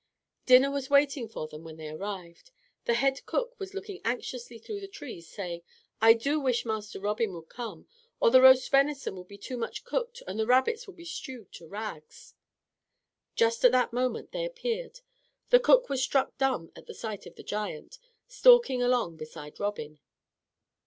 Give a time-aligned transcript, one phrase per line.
[0.47, 2.49] Dinner was waiting for them when they arrived.
[2.85, 5.61] The head cook was looking anxiously through the trees, saying,
[6.01, 7.87] "I do wish Master Robin would come,
[8.19, 11.51] or the roast venison will be too much cooked and the rabbits will be stewed
[11.51, 12.33] to rags."
[13.35, 15.01] Just at that moment they appeared.
[15.51, 19.99] The cook was struck dumb at the sight of the giant, stalking along beside Robin.